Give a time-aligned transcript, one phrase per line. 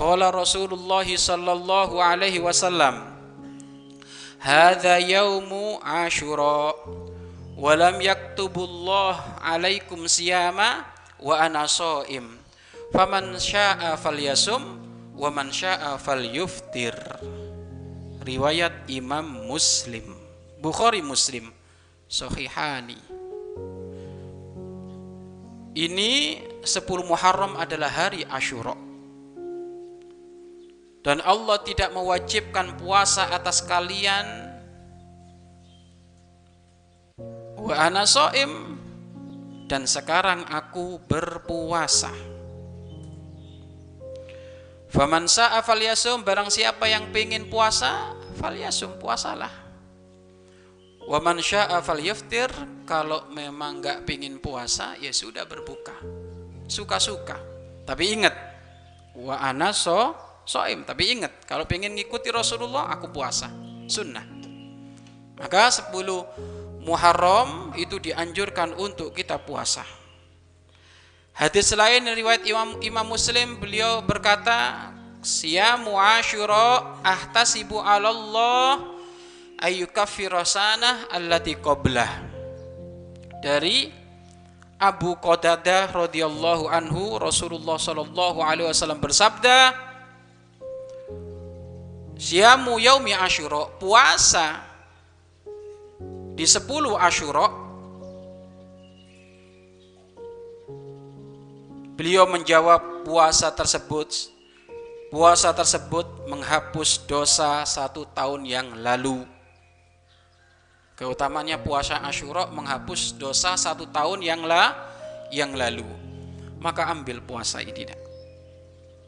[0.00, 3.04] Qala Rasulullah sallallahu alaihi wasallam
[4.40, 6.72] Hadha yaumu Ashura
[7.54, 10.88] wa lam yaktubullah alaikum siyama
[11.20, 12.40] wa ana shaim
[12.90, 14.82] faman syaa'a falyasum
[15.14, 16.96] wa man syaa'a falyuftir
[18.22, 20.04] riwayat Imam Muslim.
[20.60, 21.48] Bukhari Muslim.
[22.10, 22.98] Sahihani.
[25.78, 26.12] Ini
[26.66, 26.66] 10
[27.06, 28.90] Muharram adalah hari Ashura
[31.00, 34.52] dan Allah tidak mewajibkan puasa atas kalian.
[37.60, 38.76] Wa ana soim
[39.68, 42.12] dan sekarang aku berpuasa
[44.90, 49.52] faman sa'a falyasum barang siapa yang pengen puasa falyasum puasalah.
[51.04, 52.48] Wa man sya'a falyaftir
[52.88, 55.92] kalau memang nggak pingin puasa ya sudah berbuka.
[56.70, 57.36] Suka-suka.
[57.84, 58.34] Tapi ingat
[59.18, 60.14] wa ana so
[60.48, 60.86] soim.
[60.86, 63.52] Tapi ingat kalau pengen ngikuti Rasulullah aku puasa.
[63.90, 64.24] Sunnah.
[65.40, 65.92] Maka 10
[66.80, 69.84] Muharram itu dianjurkan untuk kita puasa
[71.40, 74.92] hadis lain riwayat Imam Imam Muslim beliau berkata
[75.24, 78.84] siyamu asyura ahtasibu Allah
[79.56, 82.28] ayyukaffira sanah allati qablah.
[83.40, 83.88] Dari
[84.80, 89.88] Abu Qadadah radhiyallahu anhu Rasulullah sallallahu alaihi wasallam bersabda
[92.20, 94.60] Siamu yaumi Asyura, puasa
[96.36, 96.68] di 10
[97.00, 97.48] Asyura
[102.00, 104.32] Beliau menjawab puasa tersebut
[105.12, 109.28] puasa tersebut menghapus dosa satu tahun yang lalu.
[110.96, 114.72] Keutamanya puasa Asyura menghapus dosa satu tahun yang la
[115.28, 115.84] yang lalu.
[116.64, 117.84] Maka ambil puasa ini.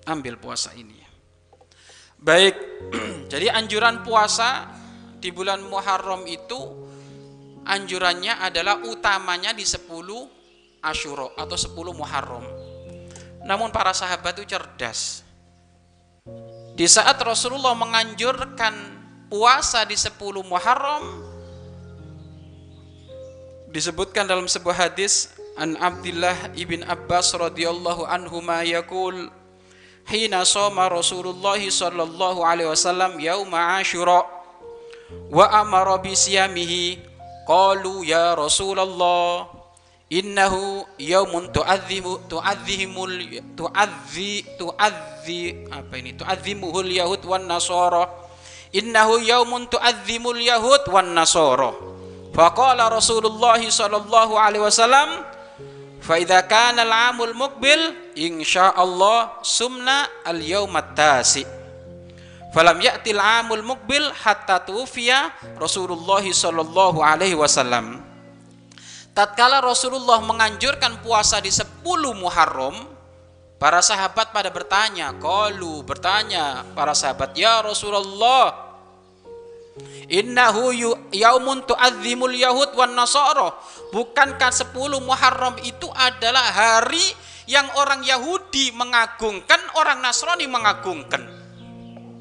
[0.05, 1.01] Ambil puasa ini.
[2.21, 2.61] Baik,
[3.33, 4.69] jadi anjuran puasa
[5.17, 6.61] di bulan Muharram itu
[7.65, 9.81] anjurannya adalah utamanya di 10
[10.85, 12.52] Asyura atau 10 Muharram.
[13.43, 15.27] Namun para sahabat itu cerdas.
[16.73, 18.73] Di saat Rasulullah menganjurkan
[19.29, 20.17] puasa di 10
[20.47, 21.05] Muharram
[23.73, 29.33] disebutkan dalam sebuah hadis an Abdullah ibn Abbas radhiyallahu anhu ma yaqul
[30.09, 34.25] hina soma Rasulullah sallallahu alaihi wasallam yauma Asyura
[35.29, 37.01] wa amara bi siyamihi
[37.45, 39.52] qalu ya Rasulullah
[40.13, 43.17] innahu yaumun tu'azzimu tu'azzihimul
[43.57, 46.13] tu'azzi tu'azzi apa ini?
[46.13, 48.05] Tu'azzimuhul yahud wan nasara.
[48.77, 51.73] Innahu yaumun tu'azzimul yahud wan nasara.
[52.37, 55.25] Faqala Rasulullah sallallahu alaihi wasallam
[56.05, 61.45] fa idza kana al-amul muqbil insyaallah sumna al-yaumat tasi.
[62.53, 68.12] Falam ya'til amul mukbil hatta tufiya Rasulullah sallallahu alaihi wasallam
[69.13, 71.85] tatkala Rasulullah menganjurkan puasa di 10
[72.17, 72.77] Muharram
[73.57, 78.73] para sahabat pada bertanya qalu bertanya para sahabat ya Rasulullah
[80.13, 80.77] Innahu
[81.09, 83.57] yaumun tu'adzimul yahud wan nasara.
[83.89, 87.01] Bukankah 10 Muharram itu adalah hari
[87.49, 91.23] yang orang Yahudi mengagungkan, orang Nasrani mengagungkan.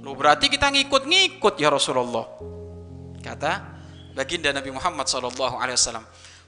[0.02, 2.26] Loh berarti kita ngikut-ngikut ya Rasulullah.
[3.22, 3.52] Kata
[4.18, 5.70] baginda Nabi Muhammad SAW.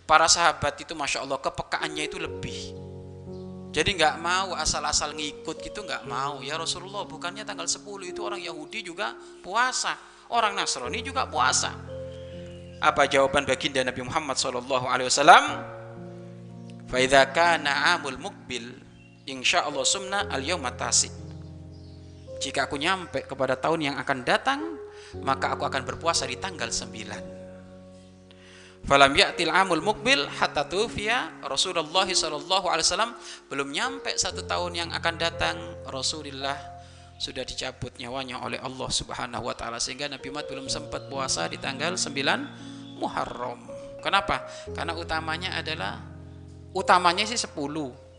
[0.04, 2.76] Para sahabat itu masya Allah kepekaannya itu lebih.
[3.74, 7.10] Jadi nggak mau asal-asal ngikut gitu nggak mau ya Rasulullah.
[7.10, 9.98] Bukannya tanggal 10 itu orang Yahudi juga puasa,
[10.30, 11.74] orang Nasrani juga puasa.
[12.84, 14.62] Apa jawaban baginda Nabi Muhammad SAW?
[16.86, 18.78] Faidha kana amul mukbil
[19.26, 20.44] Allah sumna al.
[22.44, 24.62] Jika aku nyampe kepada tahun yang akan datang,
[25.24, 27.43] maka aku akan berpuasa di tanggal 9.
[28.84, 33.16] Falam ya'til amul mukbil hatta tufiya Rasulullah sallallahu alaihi wasallam
[33.48, 35.56] belum nyampe satu tahun yang akan datang
[35.88, 36.60] Rasulullah
[37.16, 41.56] sudah dicabut nyawanya oleh Allah Subhanahu wa taala sehingga Nabi Muhammad belum sempat puasa di
[41.56, 43.64] tanggal 9 Muharram.
[44.04, 44.44] Kenapa?
[44.76, 46.04] Karena utamanya adalah
[46.76, 47.56] utamanya sih 10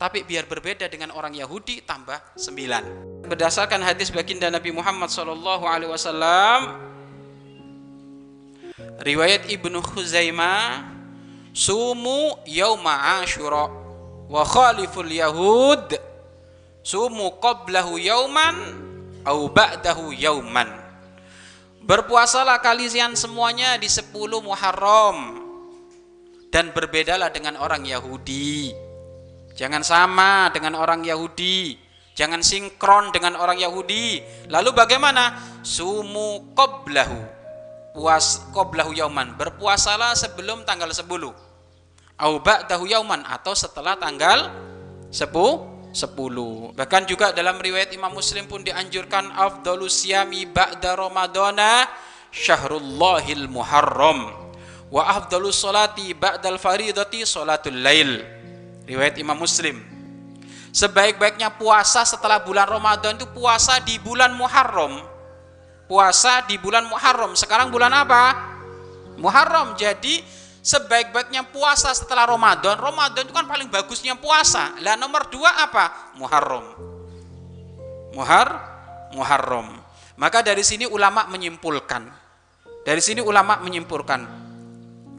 [0.00, 5.93] tapi biar berbeda dengan orang Yahudi tambah 9 berdasarkan hadis baginda Nabi Muhammad sallallahu alaihi
[5.93, 6.94] wasallam
[9.04, 10.90] riwayat Ibnu Khuzaimah
[11.52, 13.70] sumu yauma asyura
[14.26, 15.94] wa khaliful yahud
[16.80, 18.56] sumu qablahu yauman
[19.28, 20.84] au ba'dahu yauman
[21.84, 24.08] Berpuasalah kalian semuanya di 10
[24.40, 25.36] Muharram
[26.48, 28.72] dan berbedalah dengan orang Yahudi.
[29.52, 31.76] Jangan sama dengan orang Yahudi.
[32.16, 34.16] Jangan sinkron dengan orang Yahudi.
[34.48, 35.36] Lalu bagaimana?
[35.60, 37.33] Sumu qoblahu.
[37.94, 39.38] Puas qoblahu yauman.
[39.38, 41.06] Berpuasalah sebelum tanggal 10.
[42.19, 44.50] Au ba'dahu yauman atau setelah tanggal
[45.14, 45.31] 10
[45.94, 46.75] 10.
[46.75, 51.87] Bahkan juga dalam riwayat Imam Muslim pun dianjurkan afdalus siyami ba'da ramadana
[52.35, 54.26] syahrullahil muharram
[54.90, 58.26] wa afdalus salati ba'dal faridati salatul lail.
[58.90, 59.81] Riwayat Imam Muslim.
[60.75, 65.13] Sebaik-baiknya puasa setelah bulan Ramadan itu puasa di bulan Muharram.
[65.84, 67.36] Puasa di bulan Muharram.
[67.36, 68.34] Sekarang bulan apa?
[69.20, 69.76] Muharram.
[69.76, 70.25] Jadi
[70.64, 72.81] sebaik-baiknya puasa setelah Ramadan.
[72.81, 74.72] Ramadan itu kan paling bagusnya puasa.
[74.81, 76.16] Lah nomor dua apa?
[76.16, 76.94] Muharram.
[78.14, 78.48] Muhar,
[79.10, 79.75] Muharram.
[80.14, 82.06] Maka dari sini ulama menyimpulkan.
[82.87, 84.46] Dari sini ulama menyimpulkan.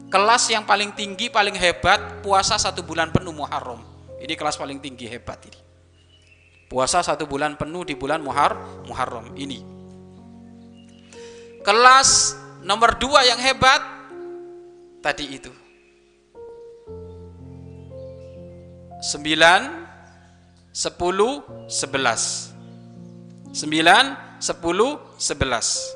[0.08, 3.84] Kelas yang paling tinggi, paling hebat, puasa satu bulan penuh Muharram.
[4.16, 5.60] Ini kelas paling tinggi hebat ini.
[6.72, 8.56] Puasa satu bulan penuh di bulan Muhar,
[8.88, 9.75] Muharram ini.
[11.66, 13.82] Kelas nomor dua yang hebat
[15.02, 15.50] tadi itu.
[19.06, 19.86] 9
[20.72, 21.44] 10 11
[23.54, 25.94] 9 10 11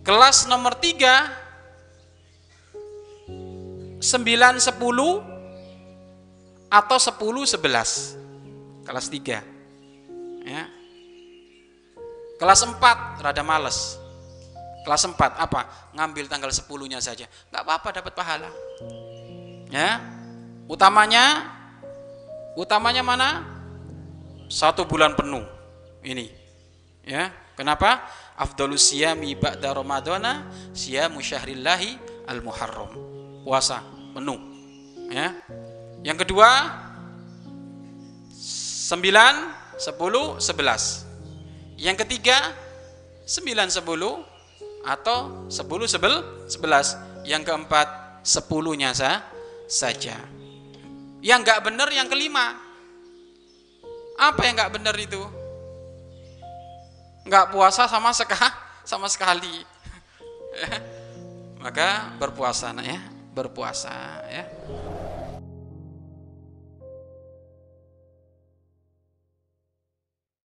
[0.00, 3.28] Kelas nomor 3
[4.00, 4.64] 9 10
[6.70, 8.16] atau 10 11
[8.86, 9.42] kelas 3
[10.46, 10.79] ya
[12.40, 14.00] kelas 4 rada males
[14.80, 15.92] Kelas 4 apa?
[15.92, 17.28] Ngambil tanggal 10-nya saja.
[17.52, 18.50] Enggak apa-apa dapat pahala.
[19.68, 20.00] Ya.
[20.70, 21.46] Utamanya
[22.56, 23.44] utamanya mana?
[24.48, 25.44] Satu bulan penuh.
[26.00, 26.32] Ini.
[27.04, 27.28] Ya.
[27.60, 28.00] Kenapa?
[28.40, 32.88] Afdalus siyami ba'da Ramadana siyamu syahrillahi al-muharram.
[33.44, 33.84] Puasa
[34.16, 34.40] penuh.
[35.12, 35.36] Ya.
[36.00, 36.48] Yang kedua
[38.32, 41.09] 9 10 11.
[41.80, 42.36] Yang ketiga
[43.24, 43.80] 9 10
[44.84, 45.18] atau
[45.48, 49.24] 10 sebel 11 yang keempat sepuluhnya sah,
[49.64, 50.20] saja.
[51.24, 52.52] Yang nggak benar yang kelima.
[54.20, 55.24] Apa yang nggak benar itu?
[57.24, 58.52] Nggak puasa sama sekali
[58.84, 59.64] sama sekali.
[61.64, 63.00] Maka berpuasa nak ya.
[63.32, 64.44] Berpuasa ya